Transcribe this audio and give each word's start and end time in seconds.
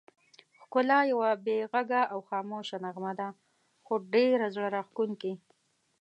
ښکلا 0.59 0.99
یوه 1.11 1.29
بې 1.45 1.57
غږه 1.71 2.01
او 2.13 2.19
خاموشه 2.29 2.77
نغمه 2.85 3.13
ده، 3.19 3.27
خو 3.85 3.93
ډېره 4.13 4.45
زړه 4.55 4.67
راښکونکې. 4.75 5.33